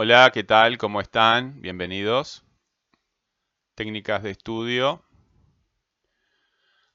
[0.00, 0.78] Hola, ¿qué tal?
[0.78, 1.60] ¿Cómo están?
[1.60, 2.44] Bienvenidos.
[3.74, 5.04] Técnicas de estudio.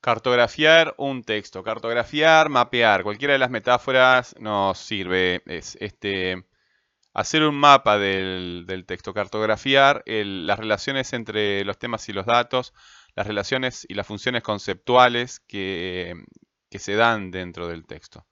[0.00, 1.64] Cartografiar un texto.
[1.64, 3.02] Cartografiar, mapear.
[3.02, 5.42] Cualquiera de las metáforas nos sirve.
[5.46, 6.46] Es este,
[7.12, 9.12] hacer un mapa del, texto.
[9.12, 12.72] Cartografiar las relaciones entre los temas y los datos.
[13.16, 16.14] Las relaciones y las funciones conceptuales que
[16.70, 18.24] se dan dentro del texto.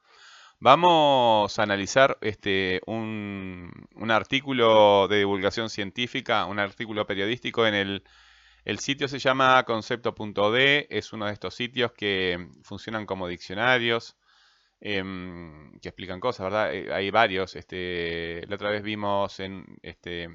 [0.62, 9.09] Vamos a analizar este, un, artículo de divulgación científica, un artículo periodístico en el, sitio
[9.09, 14.18] se llama concepto.d, es uno de estos sitios que funcionan como diccionarios,
[14.80, 16.74] em, que explican cosas, ¿verdad?
[16.74, 20.29] Eh, hay varios, este, la otra vez vimos en, este,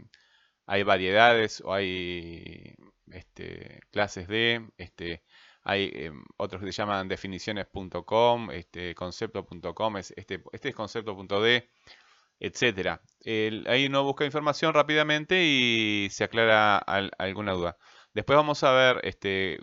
[0.65, 2.75] hay variedades o hay
[3.11, 5.23] este, clases de, este,
[5.65, 11.69] hay em, otros que se llaman definiciones.com, este, concepto.com, este, este es concepto.d,
[12.39, 12.99] etc.
[13.67, 17.77] ahí uno busca información rápidamente y se aclara alguna duda.
[18.13, 19.59] Después vamos a ver este,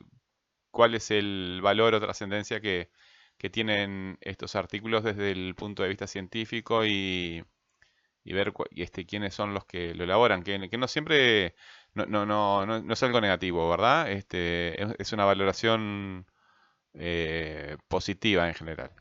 [0.70, 2.90] cuál es el valor o trascendencia que,
[3.50, 7.42] tienen estos artículos desde el punto de vista científico y,
[8.24, 11.56] ver este, quiénes son los que lo elaboran, que, que no siempre
[11.94, 14.10] no, no, no, no, es algo negativo, ¿verdad?
[14.10, 16.26] Este, es, una valoración
[16.94, 18.92] eh, positiva en general.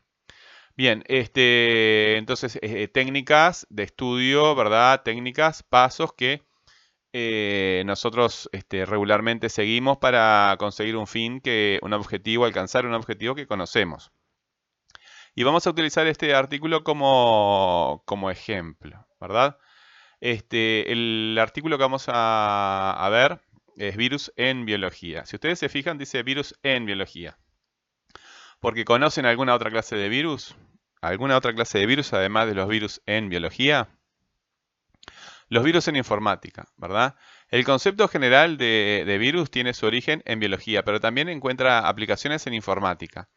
[0.76, 5.02] Bien, este, entonces, eh, técnicas de estudio, ¿verdad?
[5.02, 6.42] Técnicas, pasos que
[7.12, 13.34] eh, nosotros este, regularmente seguimos para conseguir un fin, que, un objetivo, alcanzar un objetivo
[13.34, 14.12] que conocemos.
[15.34, 19.58] Y vamos a utilizar este artículo como, como ejemplo, ¿verdad?
[20.22, 23.40] Este, el artículo que vamos a, ver
[23.76, 25.26] es virus en biología.
[25.26, 27.38] Si ustedes se fijan, dice virus en biología.
[28.60, 30.54] Porque conocen alguna otra clase de virus.
[31.00, 33.88] ¿Alguna otra clase de virus además de los virus en biología?
[35.48, 37.16] Los virus en informática, ¿verdad?
[37.48, 42.54] El concepto general de virus tiene su origen en biología, pero también encuentra aplicaciones en
[42.54, 43.28] informática.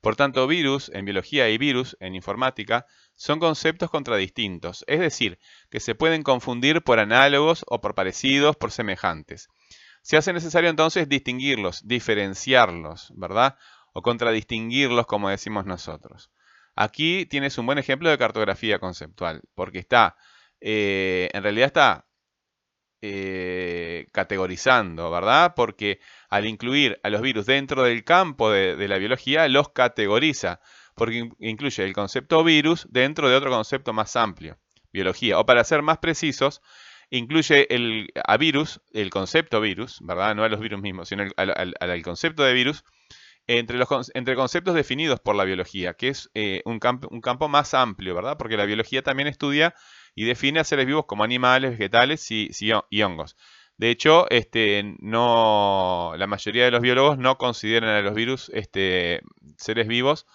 [0.00, 5.38] Por tanto, virus en biología y virus en informática son conceptos contradistintos, es decir,
[5.70, 9.48] que se pueden confundir por análogos o por parecidos, por semejantes.
[10.02, 13.56] Se hace necesario entonces distinguirlos, diferenciarlos, ¿verdad?
[13.92, 16.30] O contradistinguirlos como decimos nosotros.
[16.76, 20.16] Aquí tienes un buen ejemplo de cartografía conceptual, porque está,
[20.60, 22.07] eh, en realidad está
[23.00, 25.54] eh, categorizando, ¿verdad?
[25.54, 30.60] Porque al incluir a los virus dentro del campo de, la biología, los categoriza,
[30.96, 34.58] porque incluye el concepto virus dentro de otro concepto más amplio,
[34.92, 35.38] biología.
[35.38, 36.60] O para ser más precisos,
[37.10, 40.34] incluye el, a virus, el concepto virus, ¿verdad?
[40.34, 42.82] No a los virus mismos, sino al, concepto de virus,
[43.46, 48.36] entre, conceptos definidos por la biología, que es eh, un campo más amplio, ¿verdad?
[48.36, 49.74] Porque la biología también estudia
[50.14, 53.36] y define a seres vivos como animales, vegetales y, hongos.
[53.76, 59.20] De hecho, este, la mayoría de los biólogos no consideran a los virus este,
[59.56, 60.26] seres vivos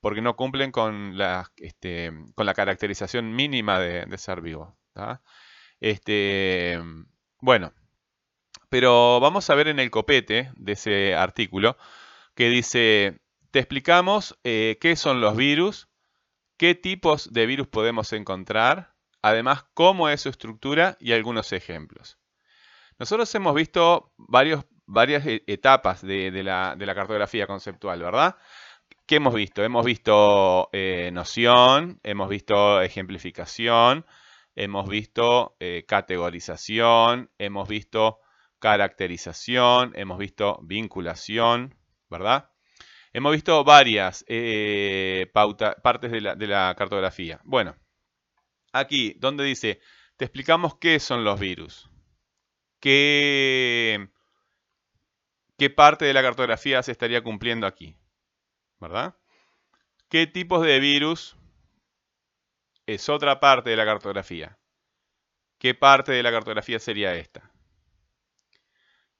[0.00, 2.12] porque no cumplen con la, este,
[2.54, 4.76] caracterización mínima de, ser vivo.
[7.40, 7.72] Bueno,
[8.68, 11.76] pero vamos a ver en el copete de ese artículo
[12.36, 13.20] que dice,
[13.50, 15.88] te explicamos eh, qué son los virus,
[16.56, 18.91] qué tipos de virus podemos encontrar,
[19.22, 22.18] además cómo es su estructura y algunos ejemplos.
[22.98, 28.36] Nosotros hemos visto varias e, etapas de, la, cartografía conceptual, ¿verdad?
[29.06, 29.64] ¿Qué hemos visto?
[29.64, 34.06] Hemos visto eh, noción, hemos visto ejemplificación,
[34.54, 38.20] hemos visto eh, categorización, hemos visto
[38.58, 41.74] caracterización, hemos visto vinculación,
[42.10, 42.50] ¿verdad?
[43.12, 47.40] Hemos visto varias eh, partes de la, de la cartografía.
[47.44, 47.74] Bueno,
[48.72, 49.80] aquí, donde dice,
[50.16, 51.88] te explicamos qué son los virus.
[52.80, 54.08] ¿Qué,
[55.56, 57.96] qué parte de la cartografía se estaría cumpliendo aquí?
[58.80, 59.16] ¿Verdad?
[60.08, 61.36] ¿Qué tipos de virus
[62.86, 64.58] es otra parte de la cartografía?
[65.58, 67.52] ¿Qué parte de la cartografía sería esta?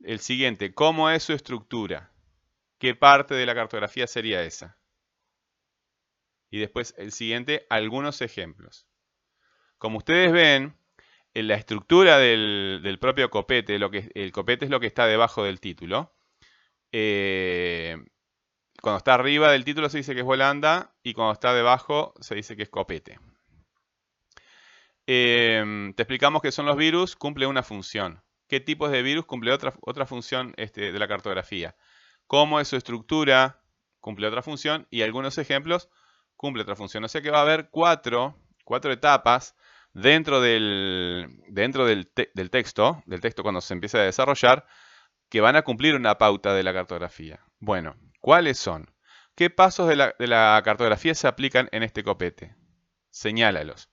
[0.00, 2.12] El siguiente, ¿cómo es su estructura?
[2.79, 4.77] ¿Qué parte de la cartografía sería esa?
[6.50, 8.88] Y después el siguiente, algunos ejemplos.
[9.82, 10.76] Como ustedes ven,
[11.34, 15.43] en la estructura del, propio copete, lo que, el copete es lo que está debajo
[15.43, 16.14] del título.
[16.93, 17.96] Eh,
[18.81, 22.37] cuando está arriba del título se dice que es volanda y cuando está debajo se
[22.37, 23.19] dice que es copete.
[25.08, 28.23] Eh, te explicamos qué son los virus, cumple una función.
[28.46, 31.75] ¿Qué tipos de virus cumple otra, otra función este, de la cartografía?
[32.29, 33.64] ¿Cómo es su estructura?
[33.99, 35.88] Cumple otra función y algunos ejemplos
[36.37, 37.02] cumple otra función.
[37.02, 39.56] O sea que va a haber cuatro, cuatro etapas
[39.93, 44.67] dentro del, dentro del, del texto, del texto cuando se empieza a desarrollar,
[45.29, 47.41] que van a cumplir una pauta de la cartografía.
[47.59, 48.93] Bueno, ¿cuáles son?
[49.35, 52.55] ¿Qué pasos de la, cartografía se aplican en este copete?
[53.11, 53.89] Señálalos.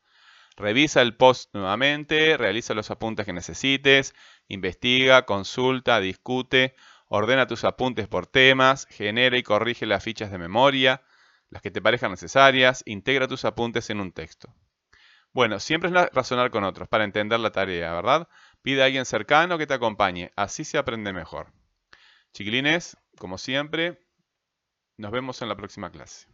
[0.58, 4.14] Revisa el post nuevamente, realiza los apuntes que necesites,
[4.50, 6.76] investiga, consulta, discute,
[7.08, 11.04] ordena tus apuntes por temas, genera y corrige las fichas de memoria,
[11.50, 14.54] las que te parezcan necesarias, integra tus apuntes en un texto.
[15.34, 18.28] Bueno, siempre es razonar con otros para entender la tarea, ¿verdad?
[18.62, 21.54] Pide a alguien cercano que te acompañe, así se aprende mejor.
[22.34, 24.06] Chiquilines, como siempre,
[24.98, 26.28] nos vemos en la próxima clase.